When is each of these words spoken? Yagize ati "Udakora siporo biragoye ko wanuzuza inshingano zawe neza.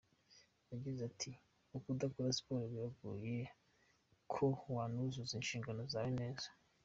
Yagize 0.71 0.99
ati 1.09 1.31
"Udakora 1.91 2.35
siporo 2.37 2.63
biragoye 2.73 3.39
ko 4.33 4.45
wanuzuza 4.75 5.33
inshingano 5.39 5.81
zawe 5.93 6.11
neza. 6.21 6.47